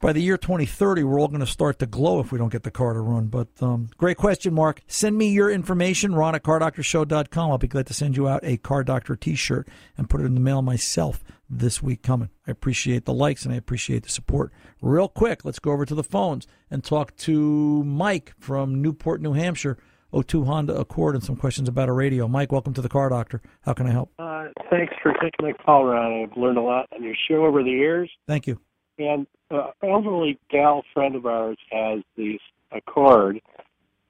[0.00, 2.62] By the year 2030, we're all going to start to glow if we don't get
[2.62, 3.28] the car to run.
[3.28, 4.82] But um, great question, Mark.
[4.86, 7.50] Send me your information, ron at cardoctorshow.com.
[7.50, 10.24] I'll be glad to send you out a Car Doctor t shirt and put it
[10.24, 12.28] in the mail myself this week coming.
[12.46, 14.52] I appreciate the likes and I appreciate the support.
[14.82, 19.32] Real quick, let's go over to the phones and talk to Mike from Newport, New
[19.32, 19.78] Hampshire.
[20.22, 22.28] 02 Honda Accord and some questions about a radio.
[22.28, 23.40] Mike, welcome to the Car Doctor.
[23.62, 24.10] How can I help?
[24.18, 26.22] Uh, thanks for taking my call, Ron.
[26.22, 28.10] I've learned a lot on your show over the years.
[28.26, 28.60] Thank you.
[28.98, 32.38] And uh, an elderly gal friend of ours has the
[32.70, 33.40] Accord,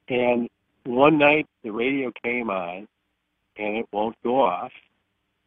[0.08, 0.48] and
[0.84, 2.86] one night the radio came on,
[3.56, 4.72] and it won't go off,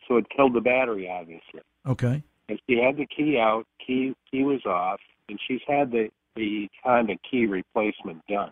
[0.08, 1.62] so it killed the battery, obviously.
[1.88, 2.24] Okay.
[2.50, 6.68] And she had the key out, key key was off, and she's had the the
[6.84, 8.52] Honda key replacement done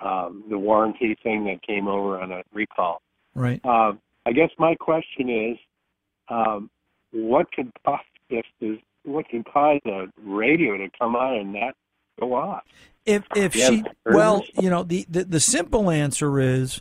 [0.00, 3.00] um, the warranty thing that came over on a recall.
[3.34, 3.64] Right.
[3.64, 5.58] Um, I guess my question is,
[6.28, 6.70] um,
[7.12, 11.74] what could cause if there's, what can cause a radio to come on and not
[12.18, 12.62] go off?
[13.04, 16.80] If if Yeah, she well, you know, the, the the simple answer is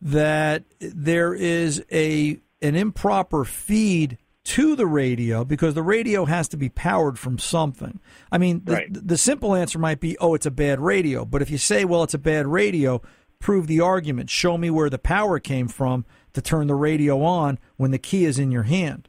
[0.00, 4.16] that there is a an improper feed
[4.48, 8.00] to the radio because the radio has to be powered from something.
[8.32, 8.88] I mean, the, Right.
[8.90, 11.26] the simple answer might be, oh, it's a bad radio.
[11.26, 13.02] But if you say, well, it's a bad radio,
[13.40, 14.30] prove the argument.
[14.30, 18.24] Show me where the power came from to turn the radio on when the key
[18.24, 19.08] is in your hand.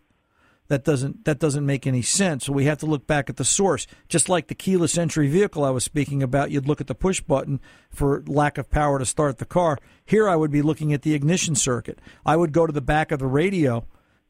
[0.68, 2.46] That doesn't that doesn't make any sense.
[2.46, 3.88] So we have to look back at the source.
[4.08, 7.22] Just like the keyless entry vehicle I was speaking about, you'd look at the push
[7.22, 9.80] button for lack of power to start the car.
[10.06, 11.98] Here I would be looking at the ignition circuit.
[12.24, 13.88] I would go to the back of the radio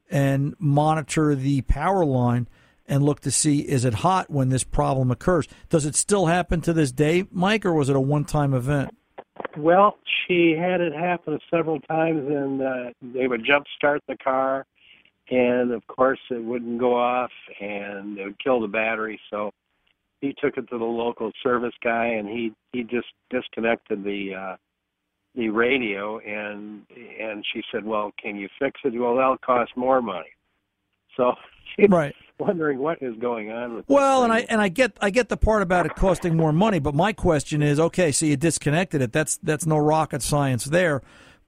[0.10, 2.48] and monitor the power line
[2.88, 5.48] and look to see is it hot when this problem occurs.
[5.70, 8.96] Does it still happen to this day, Mike, or was it a one-time event?
[9.58, 14.66] Well, she had it happen several times, and uh, they would jump start the car,
[15.30, 19.20] and of course it wouldn't go off, and it would kill the battery.
[19.30, 19.52] So
[20.22, 24.56] he took it to the local service guy, and he he just disconnected the uh,
[25.36, 26.82] the radio, and
[27.20, 30.30] and she said, "Well, can you fix it?" Well, that'll cost more money.
[31.16, 31.34] So
[31.76, 32.16] she's Right.
[32.40, 33.86] wondering what is going on with.
[33.88, 36.80] Well, and I and I get I get the part about it costing more money,
[36.80, 39.12] but my question is, okay, so you disconnected it.
[39.14, 41.02] That's that's no rocket science there,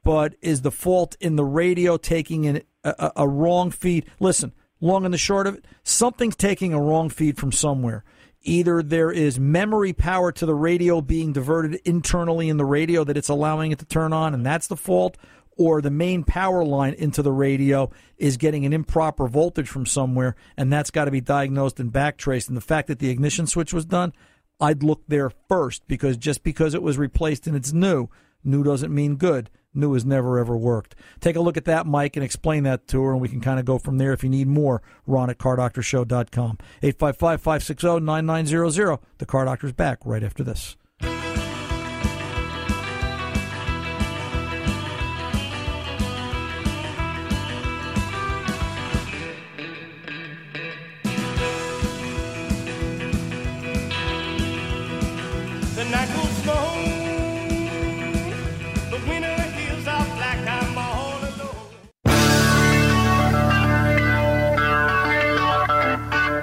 [0.04, 4.06] but is the fault in the radio taking in a, a wrong feed?
[4.20, 8.04] Listen, long and the short of it, something's taking a wrong feed from somewhere.
[8.44, 13.18] Either there is memory power to the radio being diverted internally in the radio that
[13.18, 15.18] it's allowing it to turn on, and that's the fault,
[15.58, 20.36] or the main power line into the radio is getting an improper voltage from somewhere,
[20.58, 22.48] and that's got to be diagnosed and backtraced.
[22.48, 24.12] And the fact that the ignition switch was done,
[24.60, 28.10] I'd look there first because just because it was replaced and it's new,
[28.44, 29.50] new doesn't mean good.
[29.74, 30.96] New has never ever worked.
[31.20, 33.60] Take a look at that, Mike, and explain that to her, and we can kind
[33.60, 34.14] of go from there.
[34.14, 36.58] If you need more, Ron at cardoctorshow.com.
[36.82, 39.00] 855 560 9900.
[39.18, 40.76] The Car Doctor's back right after this.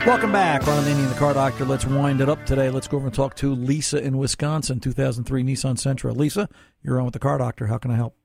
[0.08, 1.66] Welcome back, Ron Ananian the Car Doctor.
[1.66, 2.70] Let's wind it up today.
[2.70, 6.16] Let's go over and talk to Lisa in Wisconsin, 2003 Nissan Sentra.
[6.16, 6.48] Lisa,
[6.82, 7.66] you're on with the Car Doctor.
[7.66, 8.16] How can I help?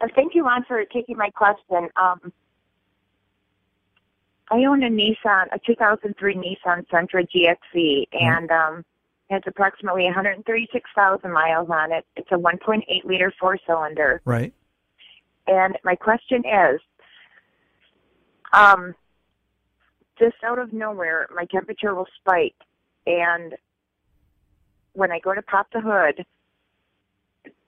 [0.00, 1.88] Uh, thank you, Ron, for taking my question.
[2.00, 2.32] Um,
[4.48, 8.84] I own a Nissan, a 2003 Nissan Sentra GXE, and um,
[9.30, 12.06] it has approximately 136,000 miles on it.
[12.14, 14.22] It's a 1.8 liter four cylinder.
[14.24, 14.54] Right.
[15.48, 16.80] And my question is,
[18.52, 18.94] um,
[20.18, 22.56] just out of nowhere, my temperature will spike,
[23.06, 23.54] and
[24.92, 26.24] when I go to pop the hood,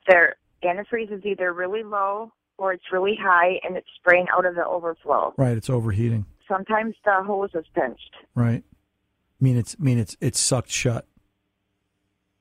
[0.09, 4.55] their antifreeze is either really low or it's really high, and it's spraying out of
[4.55, 5.33] the overflow.
[5.39, 6.27] Right, it's overheating.
[6.47, 8.17] Sometimes the hose is pinched.
[8.35, 8.63] Right.
[8.63, 11.07] I mean, it's I mean it's it's sucked shut.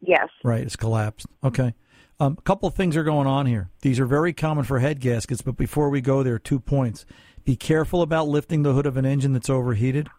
[0.02, 0.28] Yes.
[0.44, 1.28] Right, it's collapsed.
[1.44, 1.74] Okay.
[2.20, 3.70] Um, a couple of things are going on here.
[3.82, 7.06] These are very common for head gaskets, but before we go there, two points.
[7.44, 10.10] Be careful about lifting the hood of an engine that's overheated.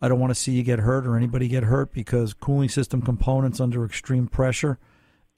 [0.00, 3.02] I don't want to see you get hurt or anybody get hurt because cooling system
[3.02, 4.78] components under extreme pressure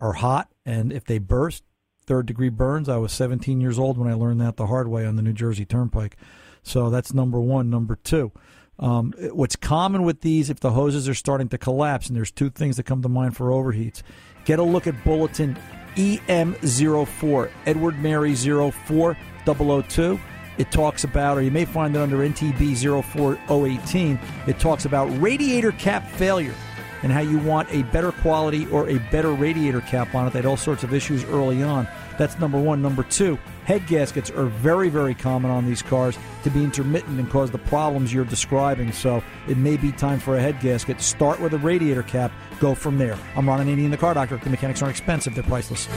[0.01, 1.64] are hot, and if they burst,
[2.07, 2.89] third degree burns.
[2.89, 5.33] I was 17 years old when I learned that the hard way on the New
[5.33, 6.16] Jersey Turnpike.
[6.62, 7.70] So that's number one.
[7.70, 8.33] Number two,
[8.78, 12.51] um, what's common with these, if the hoses are starting to collapse, and there's two
[12.51, 14.03] things that come to mind for overheats,
[14.45, 15.59] get a look at bulletin
[15.97, 20.20] EM04, Edward Mary 04002.
[20.59, 25.72] It talks about, or you may find it under NTB 04018, it talks about radiator
[25.72, 26.55] cap failure
[27.03, 30.32] and how you want a better quality or a better radiator cap on it.
[30.32, 31.88] They had all sorts of issues early on.
[32.18, 32.80] That's number one.
[32.80, 37.28] Number two, head gaskets are very, very common on these cars to be intermittent and
[37.30, 38.92] cause the problems you're describing.
[38.92, 41.00] So it may be time for a head gasket.
[41.00, 43.18] Start with a radiator cap, go from there.
[43.36, 44.36] I'm Ron Ananian, the car doctor.
[44.36, 45.88] The mechanics aren't expensive, they're priceless.